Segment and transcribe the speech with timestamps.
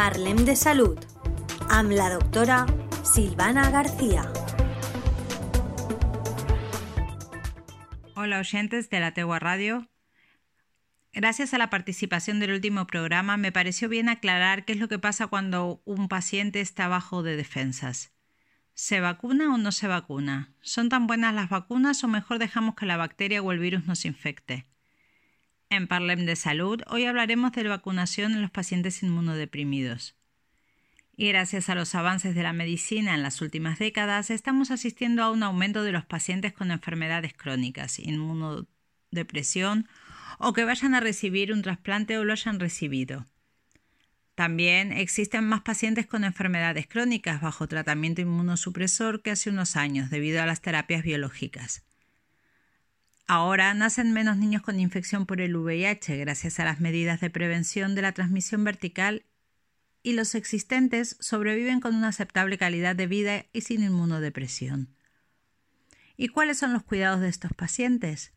[0.00, 0.96] Parlem de Salud
[1.68, 2.64] amb la doctora
[3.04, 4.22] Silvana García.
[8.14, 9.90] Hola oyentes de la Tegua Radio.
[11.12, 14.98] Gracias a la participación del último programa me pareció bien aclarar qué es lo que
[14.98, 18.14] pasa cuando un paciente está bajo de defensas.
[18.72, 20.54] ¿Se vacuna o no se vacuna?
[20.62, 24.06] ¿Son tan buenas las vacunas o mejor dejamos que la bacteria o el virus nos
[24.06, 24.69] infecte?
[25.72, 30.16] En Parlem de Salud, hoy hablaremos de la vacunación en los pacientes inmunodeprimidos.
[31.16, 35.30] Y gracias a los avances de la medicina en las últimas décadas, estamos asistiendo a
[35.30, 39.88] un aumento de los pacientes con enfermedades crónicas, inmunodepresión
[40.40, 43.26] o que vayan a recibir un trasplante o lo hayan recibido.
[44.34, 50.42] También existen más pacientes con enfermedades crónicas bajo tratamiento inmunosupresor que hace unos años debido
[50.42, 51.84] a las terapias biológicas.
[53.32, 57.94] Ahora nacen menos niños con infección por el VIH gracias a las medidas de prevención
[57.94, 59.24] de la transmisión vertical
[60.02, 64.96] y los existentes sobreviven con una aceptable calidad de vida y sin inmunodepresión.
[66.16, 68.32] ¿Y cuáles son los cuidados de estos pacientes?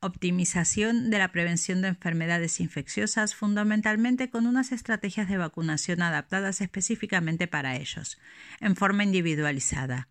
[0.00, 7.46] Optimización de la prevención de enfermedades infecciosas fundamentalmente con unas estrategias de vacunación adaptadas específicamente
[7.46, 8.18] para ellos,
[8.60, 10.10] en forma individualizada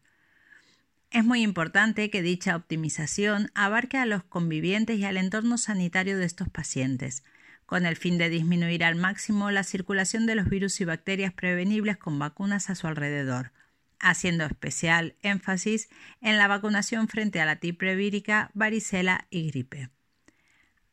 [1.11, 6.25] es muy importante que dicha optimización abarque a los convivientes y al entorno sanitario de
[6.25, 7.23] estos pacientes,
[7.65, 11.97] con el fin de disminuir al máximo la circulación de los virus y bacterias prevenibles
[11.97, 13.51] con vacunas a su alrededor,
[13.99, 15.89] haciendo especial énfasis
[16.21, 19.89] en la vacunación frente a la tipre vírica, varicela y gripe.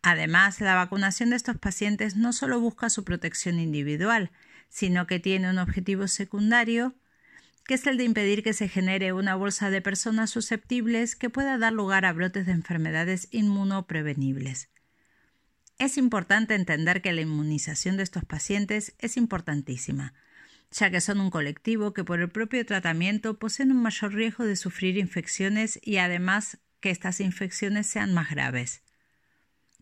[0.02, 4.33] Además, la vacunación de estos pacientes no solo busca su protección individual,
[4.69, 6.94] sino que tiene un objetivo secundario
[7.69, 11.58] que es el de impedir que se genere una bolsa de personas susceptibles que pueda
[11.58, 14.70] dar lugar a brotes de enfermedades inmunoprevenibles.
[15.78, 20.14] Es importante entender que la inmunización de estos pacientes es importantísima,
[20.70, 24.56] ya que son un colectivo que por el propio tratamiento poseen un mayor riesgo de
[24.56, 28.83] sufrir infecciones y además que estas infecciones sean más graves.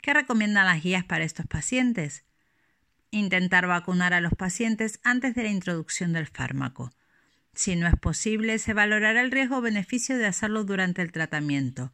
[0.03, 2.24] ¿Qué recomiendan las guías para estos pacientes?
[3.12, 6.91] Intentar vacunar a los pacientes antes de la introducción del fármaco.
[7.56, 11.90] Si no es posible, se valorará el riesgo o beneficio de hacerlo durante el tratamiento,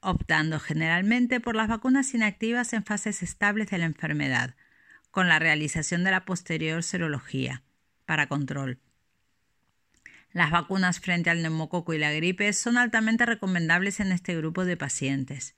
[0.00, 4.54] optando generalmente por las vacunas inactivas en fases estables de la enfermedad,
[5.10, 7.62] con la realización de la posterior serología,
[8.04, 8.78] para control.
[10.32, 14.76] Las vacunas frente al neumococo y la gripe son altamente recomendables en este grupo de
[14.76, 15.54] pacientes.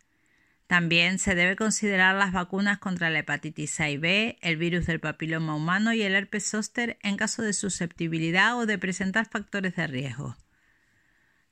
[0.68, 5.00] También se debe considerar las vacunas contra la hepatitis A y B, el virus del
[5.00, 9.86] papiloma humano y el herpes zóster en caso de susceptibilidad o de presentar factores de
[9.86, 10.36] riesgo.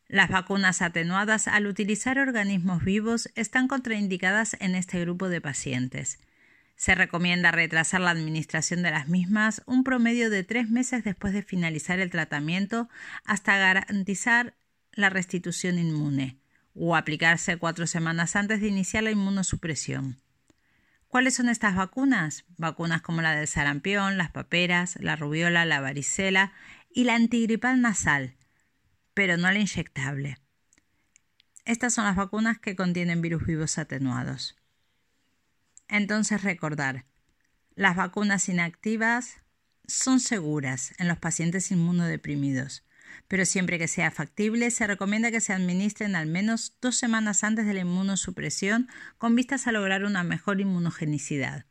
[0.06, 6.18] Las vacunas atenuadas al utilizar organismos vivos están contraindicadas en este grupo de pacientes.
[6.76, 11.42] Se recomienda retrasar la administración de las mismas un promedio de tres meses después de
[11.42, 12.90] finalizar el tratamiento
[13.24, 14.52] hasta garantizar
[14.92, 16.36] la restitución inmune
[16.78, 20.20] o aplicarse cuatro semanas antes de iniciar la inmunosupresión.
[21.08, 22.44] ¿Cuáles son estas vacunas?
[22.58, 26.52] Vacunas como la del sarampión, las paperas, la rubiola, la varicela
[26.90, 28.36] y la antigripal nasal,
[29.14, 30.38] pero no la inyectable.
[31.64, 34.56] Estas son las vacunas que contienen virus vivos atenuados.
[35.88, 37.06] Entonces recordar,
[37.74, 39.38] las vacunas inactivas
[39.86, 42.85] son seguras en los pacientes inmunodeprimidos
[43.28, 47.66] pero siempre que sea factible se recomienda que se administren al menos dos semanas antes
[47.66, 48.88] de la inmunosupresión
[49.18, 51.66] con vistas a lograr una mejor inmunogenicidad.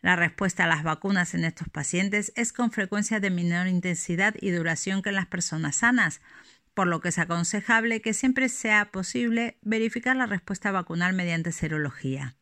[0.00, 4.50] La respuesta a las vacunas en estos pacientes es con frecuencia de menor intensidad y
[4.50, 6.20] duración que en las personas sanas,
[6.72, 12.37] por lo que es aconsejable que siempre sea posible verificar la respuesta vacunal mediante serología.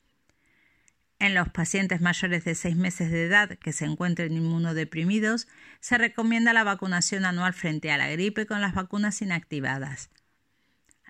[1.19, 5.49] En los pacientes mayores de 6 meses de edad que se encuentren inmunodeprimidos,
[5.81, 10.11] se recomienda la vacunación anual frente a la gripe con las vacunas inactivadas.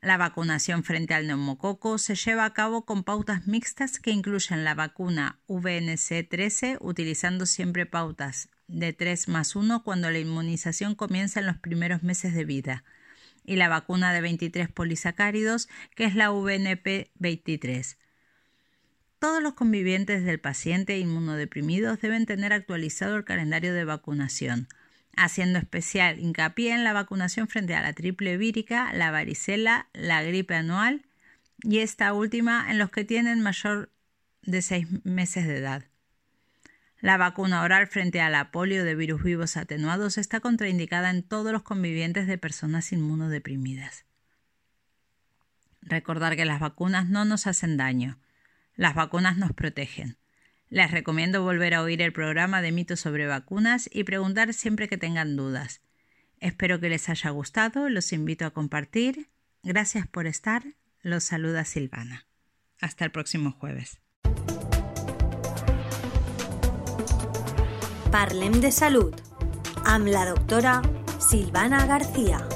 [0.00, 4.75] La vacunación frente al neumococo se lleva a cabo con pautas mixtas que incluyen la
[4.75, 11.56] vacuna VNC13 utilizando siempre pautas de 3 más 1 cuando la inmunización comienza en los
[11.56, 12.85] primeros meses de vida
[13.44, 17.97] y la vacuna de 23 polisacáridos que es la VNP23.
[19.26, 24.69] Todos los convivientes del paciente inmunodeprimidos deben tener actualizado el calendario de vacunación,
[25.17, 30.55] haciendo especial hincapié en la vacunación frente a la triple vírica, la varicela, la gripe
[30.55, 31.05] anual
[31.64, 33.90] y esta última en los que tienen mayor
[34.43, 35.82] de seis meses de edad.
[37.00, 41.50] La vacuna oral frente a la polio de virus vivos atenuados está contraindicada en todos
[41.50, 44.05] los convivientes de personas inmunodeprimidas.
[45.82, 48.20] Recordar que las vacunas no nos hacen daño,
[48.76, 50.17] las vacunas nos protegen.
[50.69, 54.99] Les recomiendo volver a oír el programa de mitos sobre vacunas y preguntar siempre que
[54.99, 55.81] tengan dudas.
[56.40, 59.28] Espero que les haya gustado, los invito a compartir.
[59.62, 60.62] Gracias por estar.
[61.00, 62.26] Los saluda Silvana.
[62.81, 64.00] Hasta el próximo jueves.
[68.11, 69.14] Parlem de Salud.
[70.05, 70.82] La doctora
[71.19, 72.46] Silvana García.